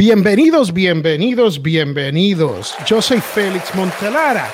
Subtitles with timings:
[0.00, 2.74] Bienvenidos, bienvenidos, bienvenidos.
[2.86, 4.48] Yo soy Félix Montelara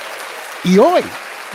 [0.64, 1.02] y hoy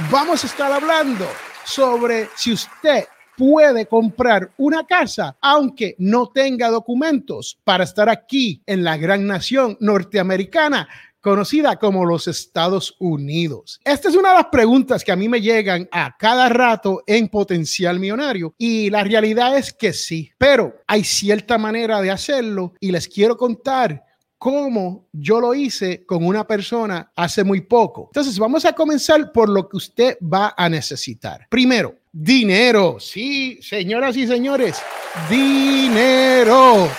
[0.09, 1.27] vamos a estar hablando
[1.65, 3.03] sobre si usted
[3.35, 9.75] puede comprar una casa aunque no tenga documentos para estar aquí en la gran nación
[9.81, 10.87] norteamericana
[11.21, 13.79] conocida como los Estados Unidos.
[13.85, 17.29] Esta es una de las preguntas que a mí me llegan a cada rato en
[17.29, 22.91] Potencial Millonario y la realidad es que sí, pero hay cierta manera de hacerlo y
[22.91, 24.03] les quiero contar
[24.41, 28.07] cómo yo lo hice con una persona hace muy poco.
[28.07, 31.45] Entonces, vamos a comenzar por lo que usted va a necesitar.
[31.47, 32.97] Primero, dinero.
[32.99, 34.81] Sí, señoras y señores,
[35.29, 36.89] dinero.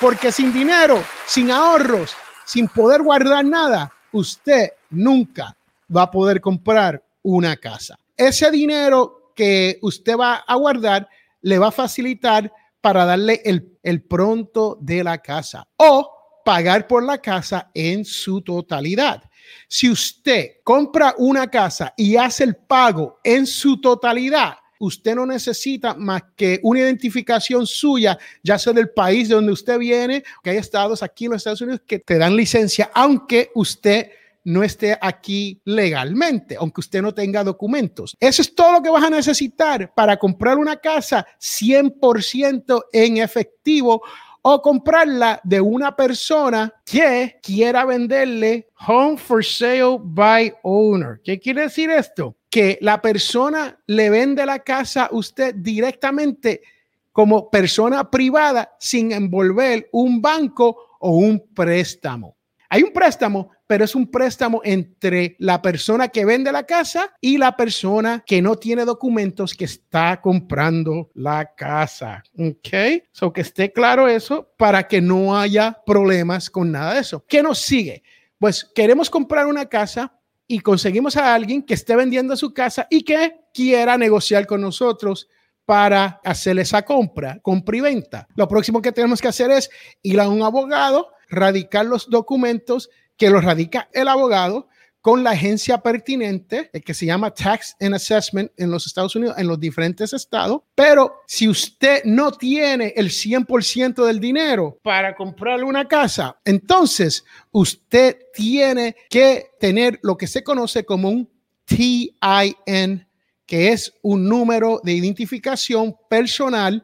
[0.00, 2.14] Porque sin dinero, sin ahorros,
[2.44, 5.56] sin poder guardar nada, usted nunca
[5.94, 7.98] va a poder comprar una casa.
[8.16, 11.08] Ese dinero que usted va a guardar
[11.42, 17.02] le va a facilitar para darle el, el pronto de la casa o pagar por
[17.02, 19.22] la casa en su totalidad.
[19.68, 25.94] Si usted compra una casa y hace el pago en su totalidad, usted no necesita
[25.94, 30.56] más que una identificación suya, ya sea del país de donde usted viene, que hay
[30.56, 34.10] estados aquí en los Estados Unidos que te dan licencia, aunque usted
[34.44, 38.16] no esté aquí legalmente, aunque usted no tenga documentos.
[38.20, 44.02] Eso es todo lo que vas a necesitar para comprar una casa 100% en efectivo
[44.46, 51.18] o comprarla de una persona que quiera venderle home for sale by owner.
[51.24, 52.36] ¿Qué quiere decir esto?
[52.54, 56.62] Que la persona le vende la casa a usted directamente
[57.10, 62.36] como persona privada sin envolver un banco o un préstamo.
[62.68, 67.38] Hay un préstamo pero es un préstamo entre la persona que vende la casa y
[67.38, 72.22] la persona que no tiene documentos que está comprando la casa.
[72.38, 77.24] Ok, so que esté claro eso para que no haya problemas con nada de eso.
[77.26, 78.02] ¿Qué nos sigue?
[78.38, 80.12] Pues queremos comprar una casa
[80.46, 85.28] y conseguimos a alguien que esté vendiendo su casa y que quiera negociar con nosotros
[85.64, 88.28] para hacer esa compra, compra y venta.
[88.36, 89.70] Lo próximo que tenemos que hacer es
[90.02, 94.68] ir a un abogado, radicar los documentos que lo radica el abogado
[95.04, 99.36] con la agencia pertinente, el que se llama Tax and Assessment en los Estados Unidos,
[99.36, 100.62] en los diferentes estados.
[100.74, 108.16] Pero si usted no tiene el 100% del dinero para comprarle una casa, entonces usted
[108.32, 111.30] tiene que tener lo que se conoce como un
[111.66, 113.06] TIN,
[113.44, 116.82] que es un número de identificación personal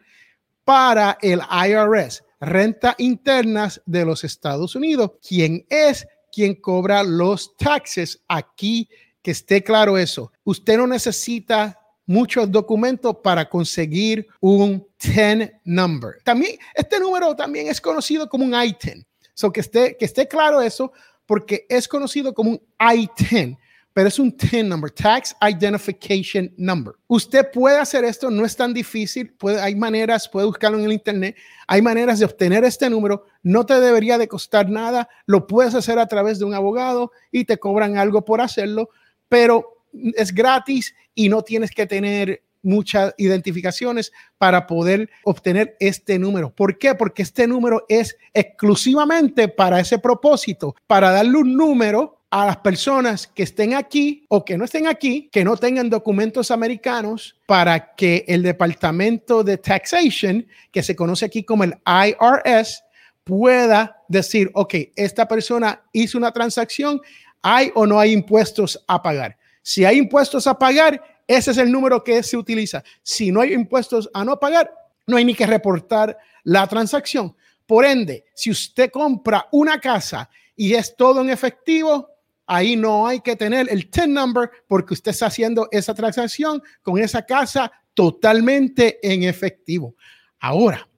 [0.63, 8.23] para el IRS, renta internas de los Estados Unidos, quien es quien cobra los taxes.
[8.29, 8.89] Aquí
[9.23, 10.33] que esté claro eso.
[10.45, 16.17] Usted no necesita muchos documentos para conseguir un 10 number.
[16.25, 19.05] También este número también es conocido como un I-10.
[19.35, 20.93] So que esté que esté claro eso
[21.25, 23.57] porque es conocido como un I-10
[23.93, 26.95] pero es un TIN number, Tax Identification Number.
[27.07, 30.93] Usted puede hacer esto, no es tan difícil, puede, hay maneras, puede buscarlo en el
[30.93, 31.37] Internet,
[31.67, 35.99] hay maneras de obtener este número, no te debería de costar nada, lo puedes hacer
[35.99, 38.91] a través de un abogado y te cobran algo por hacerlo,
[39.29, 46.55] pero es gratis y no tienes que tener muchas identificaciones para poder obtener este número.
[46.55, 46.95] ¿Por qué?
[46.95, 53.27] Porque este número es exclusivamente para ese propósito, para darle un número a las personas
[53.27, 58.25] que estén aquí o que no estén aquí, que no tengan documentos americanos, para que
[58.29, 62.85] el Departamento de Taxation, que se conoce aquí como el IRS,
[63.25, 67.01] pueda decir, ok, esta persona hizo una transacción,
[67.43, 69.37] hay o no hay impuestos a pagar.
[69.63, 72.83] Si hay impuestos a pagar, ese es el número que se utiliza.
[73.03, 74.73] Si no hay impuestos a no pagar,
[75.07, 77.35] no hay ni que reportar la transacción.
[77.67, 82.09] Por ende, si usted compra una casa y es todo en efectivo,
[82.53, 86.99] Ahí no hay que tener el TIN number porque usted está haciendo esa transacción con
[86.99, 89.95] esa casa totalmente en efectivo.
[90.41, 90.89] Ahora,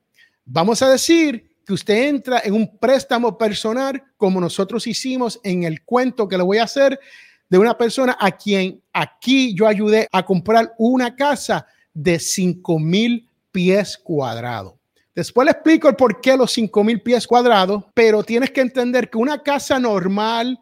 [0.47, 5.83] vamos a decir que usted entra en un préstamo personal como nosotros hicimos en el
[5.85, 6.99] cuento que le voy a hacer
[7.51, 13.29] de una persona a quien aquí yo ayudé a comprar una casa de 5 mil
[13.51, 14.73] pies cuadrados.
[15.15, 19.11] Después le explico el por qué los 5 mil pies cuadrados, pero tienes que entender
[19.11, 20.59] que una casa normal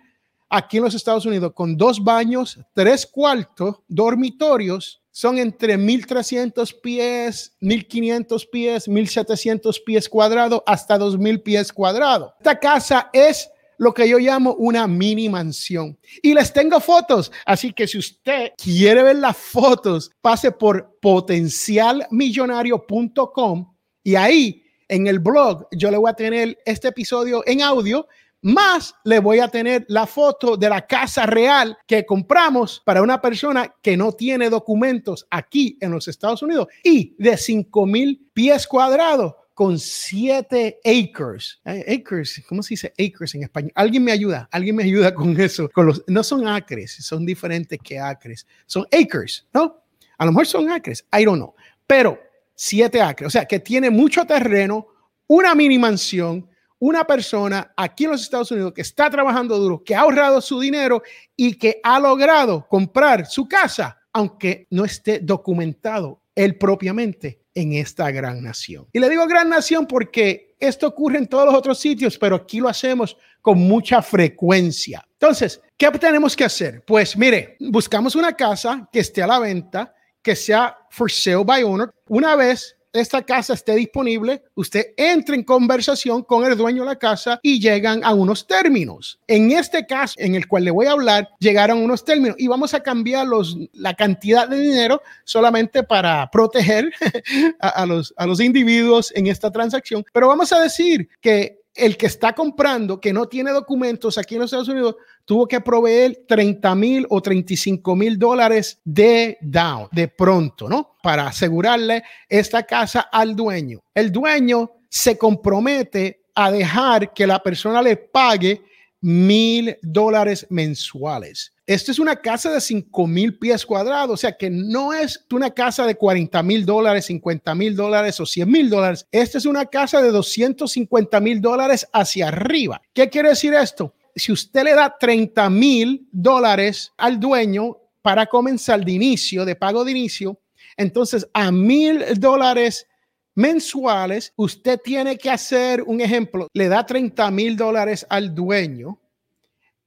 [0.50, 7.56] aquí en los Estados Unidos con dos baños, tres cuartos, dormitorios, son entre 1.300 pies,
[7.60, 12.32] 1.500 pies, 1.700 pies cuadrados hasta 2.000 pies cuadrados.
[12.38, 13.48] Esta casa es
[13.78, 15.98] lo que yo llamo una mini mansión.
[16.22, 23.74] Y les tengo fotos, así que si usted quiere ver las fotos, pase por potencialmillonario.com
[24.04, 28.06] y ahí en el blog yo le voy a tener este episodio en audio
[28.42, 33.20] más le voy a tener la foto de la casa real que compramos para una
[33.20, 38.66] persona que no tiene documentos aquí en los Estados Unidos y de 5 mil pies
[38.66, 41.60] cuadrados con 7 acres.
[41.66, 43.72] Eh, acres, ¿cómo se dice acres en español?
[43.74, 45.68] Alguien me ayuda, alguien me ayuda con eso.
[45.68, 48.46] Con los, no son acres, son diferentes que acres.
[48.64, 49.82] Son acres, ¿no?
[50.16, 51.54] A lo mejor son acres, I don't know.
[51.86, 52.18] Pero
[52.54, 54.86] 7 acres, o sea, que tiene mucho terreno,
[55.26, 56.48] una mini mansión,
[56.80, 60.58] una persona aquí en los Estados Unidos que está trabajando duro, que ha ahorrado su
[60.58, 61.02] dinero
[61.36, 68.10] y que ha logrado comprar su casa, aunque no esté documentado él propiamente en esta
[68.10, 68.86] gran nación.
[68.92, 72.60] Y le digo gran nación porque esto ocurre en todos los otros sitios, pero aquí
[72.60, 75.06] lo hacemos con mucha frecuencia.
[75.12, 76.82] Entonces, ¿qué tenemos que hacer?
[76.86, 81.62] Pues mire, buscamos una casa que esté a la venta, que sea for sale by
[81.62, 81.90] owner.
[82.08, 86.98] Una vez esta casa esté disponible, usted entra en conversación con el dueño de la
[86.98, 89.20] casa y llegan a unos términos.
[89.26, 92.74] En este caso, en el cual le voy a hablar, llegaron unos términos y vamos
[92.74, 96.92] a cambiar los, la cantidad de dinero solamente para proteger
[97.60, 100.04] a, los, a los individuos en esta transacción.
[100.12, 104.42] Pero vamos a decir que el que está comprando, que no tiene documentos aquí en
[104.42, 110.08] los Estados Unidos, tuvo que proveer 30 mil o 35 mil dólares de down, de
[110.08, 110.96] pronto, ¿no?
[111.02, 113.80] Para asegurarle esta casa al dueño.
[113.94, 118.62] El dueño se compromete a dejar que la persona le pague
[119.00, 121.52] mil dólares mensuales.
[121.66, 125.50] Esto es una casa de 5 mil pies cuadrados, o sea que no es una
[125.50, 129.06] casa de 40 mil dólares, 50 mil dólares o 100 mil dólares.
[129.12, 132.82] Esta es una casa de 250 mil dólares hacia arriba.
[132.92, 133.94] ¿Qué quiere decir esto?
[134.16, 139.84] Si usted le da 30 mil dólares al dueño para comenzar de inicio, de pago
[139.84, 140.40] de inicio,
[140.76, 142.86] entonces a mil dólares
[143.34, 149.00] mensuales, usted tiene que hacer un ejemplo, le da 30 mil dólares al dueño,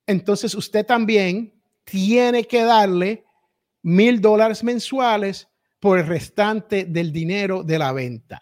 [0.08, 1.54] entonces usted también
[1.84, 3.24] tiene que darle
[3.82, 5.48] mil dólares mensuales
[5.80, 8.42] por el restante del dinero de la venta.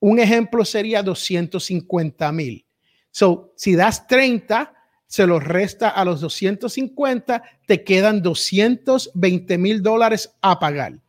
[0.00, 2.66] Un ejemplo sería 250 mil.
[3.10, 4.74] So, si das 30,
[5.06, 11.00] se los resta a los 250, te quedan 220 mil dólares a pagar.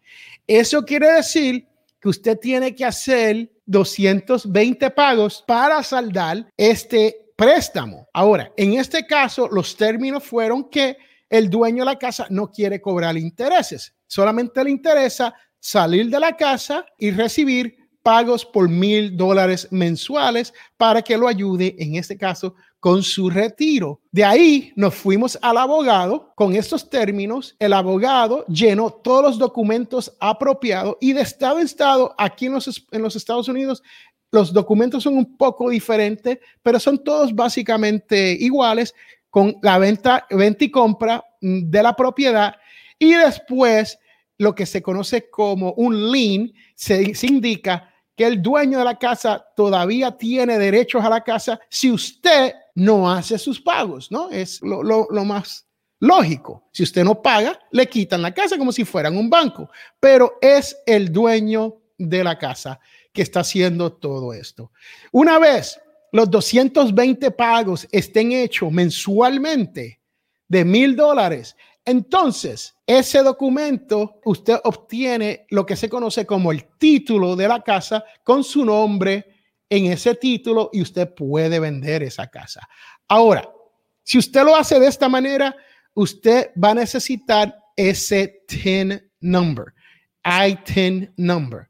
[0.48, 1.68] Eso quiere decir
[2.06, 8.08] que usted tiene que hacer 220 pagos para saldar este préstamo.
[8.14, 10.98] Ahora, en este caso, los términos fueron que
[11.28, 16.38] el dueño de la casa no quiere cobrar intereses, solamente le interesa salir de la
[16.38, 22.54] casa y recibir pagos por mil dólares mensuales para que lo ayude, en este caso,
[22.86, 24.00] con su retiro.
[24.12, 27.56] De ahí nos fuimos al abogado con estos términos.
[27.58, 33.16] El abogado llenó todos los documentos apropiados y de estado en estado, aquí en los,
[33.16, 33.82] Estados Unidos,
[34.32, 38.94] los documentos son un poco diferentes, pero son todos básicamente iguales
[39.32, 42.54] con la venta, venta y compra mm, de la propiedad
[43.00, 43.98] y después
[44.38, 49.44] lo que se conoce como un lien, se, indica que el dueño de la casa
[49.56, 54.30] todavía tiene derechos a la casa si usted no hace sus pagos, ¿no?
[54.30, 55.66] Es lo, más
[56.00, 56.68] lógico.
[56.72, 60.78] Si usted no paga, le quitan la casa como si fueran un banco, pero es
[60.86, 62.80] el dueño de la casa
[63.14, 64.72] que está haciendo todo esto.
[65.14, 65.80] Una vez
[66.12, 70.02] los 220 pagos estén hechos mensualmente
[70.48, 71.56] de mil dólares,
[71.86, 78.04] entonces ese documento usted obtiene lo que se conoce como el título de la casa
[78.24, 79.35] con su nombre
[79.70, 82.68] en ese título y usted puede vender esa casa.
[83.08, 83.50] Ahora,
[84.04, 85.56] si usted lo hace de esta manera,
[85.94, 89.74] usted va a necesitar ese TIN number,
[90.24, 91.70] ITIN number.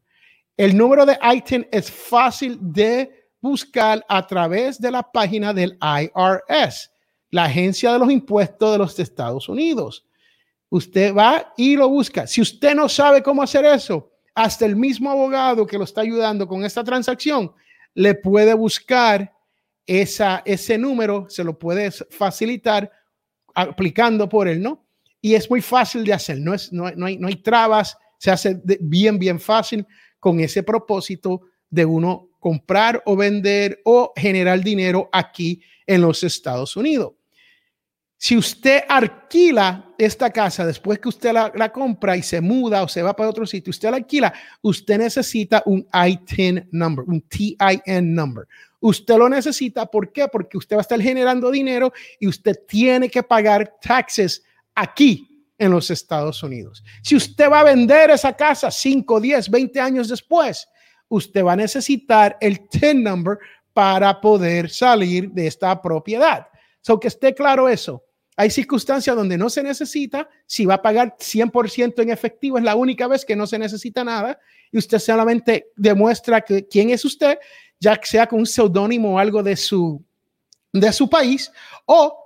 [0.57, 6.91] El número de ITIN es fácil de buscar a través de la página del IRS,
[7.29, 10.05] la agencia de los impuestos de los Estados Unidos.
[10.69, 12.27] Usted va y lo busca.
[12.27, 16.47] Si usted no sabe cómo hacer eso, hasta el mismo abogado que lo está ayudando
[16.47, 17.53] con esta transacción
[17.95, 19.33] le puede buscar
[19.87, 22.91] esa, ese número, se lo puede facilitar
[23.55, 24.85] aplicando por él, ¿no?
[25.21, 28.61] Y es muy fácil de hacer, no, es, no, hay, no hay trabas, se hace
[28.81, 29.87] bien, bien fácil
[30.19, 36.75] con ese propósito de uno comprar o vender o generar dinero aquí en los Estados
[36.75, 37.13] Unidos.
[38.25, 43.03] Si usted alquila esta casa después que usted la, compra y se muda o se
[43.03, 48.47] va para otro sitio, usted la alquila, usted necesita un ITIN number, un TIN number.
[48.79, 50.27] Usted lo necesita, ¿por qué?
[50.27, 55.69] Porque usted va a estar generando dinero y usted tiene que pagar taxes aquí en
[55.69, 56.83] los Estados Unidos.
[57.03, 60.67] Si usted va a vender esa casa 5, 10, 20 años después,
[61.09, 63.37] usted va a necesitar el TIN number
[63.71, 66.47] para poder salir de esta propiedad.
[66.81, 68.04] So que esté claro eso.
[68.37, 72.75] Hay circunstancias donde no se necesita, si va a pagar 100% en efectivo, es la
[72.75, 74.37] única vez que no se necesita nada
[74.71, 77.37] y usted solamente demuestra que quién es usted,
[77.79, 80.03] ya sea con un seudónimo o algo de su,
[80.73, 81.49] de su país
[81.85, 82.17] o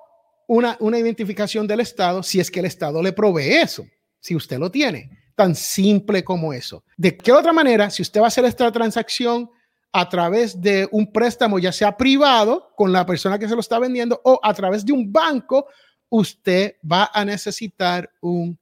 [0.47, 3.85] una, una identificación del Estado, si es que el Estado le provee eso,
[4.19, 5.11] si usted lo tiene.
[5.35, 6.83] Tan simple como eso.
[6.97, 9.49] ¿De qué otra manera, si usted va a hacer esta transacción
[9.91, 13.79] a través de un préstamo, ya sea privado con la persona que se lo está
[13.79, 15.67] vendiendo o a través de un banco,
[16.09, 18.57] usted va a necesitar un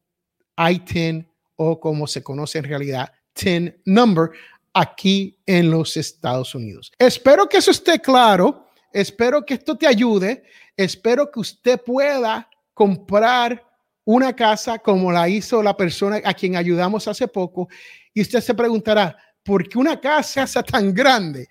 [0.57, 4.31] ITIN o como se conoce en realidad, TIN number
[4.73, 6.91] aquí en los Estados Unidos.
[6.99, 8.67] Espero que eso esté claro.
[8.93, 10.43] Espero que esto te ayude.
[10.75, 13.65] Espero que usted pueda comprar
[14.05, 17.67] una casa como la hizo la persona a quien ayudamos hace poco.
[18.13, 21.49] Y usted se preguntará, ¿por qué una casa tan grande?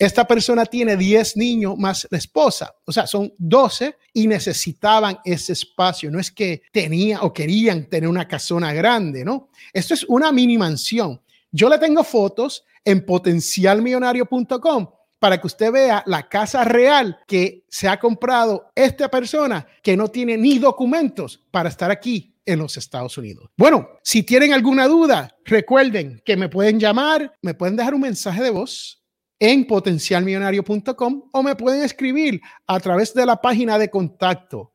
[0.00, 5.52] Esta persona tiene 10 niños más la esposa, o sea, son 12 y necesitaban ese
[5.52, 6.10] espacio.
[6.10, 9.50] No es que tenía o querían tener una casona grande, ¿no?
[9.74, 11.20] Esto es una mini mansión.
[11.52, 14.88] Yo le tengo fotos en potencialmillonario.com
[15.18, 20.08] para que usted vea la casa real que se ha comprado esta persona que no
[20.08, 23.50] tiene ni documentos para estar aquí en los Estados Unidos.
[23.54, 28.42] Bueno, si tienen alguna duda, recuerden que me pueden llamar, me pueden dejar un mensaje
[28.42, 28.99] de voz
[29.40, 34.72] en potencialmillonario.com o me pueden escribir a través de la página de contacto.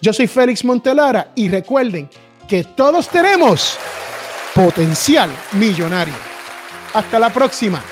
[0.00, 2.08] Yo soy Félix Montelara y recuerden
[2.46, 3.78] que todos tenemos
[4.54, 6.14] potencial millonario.
[6.92, 7.82] Hasta la próxima.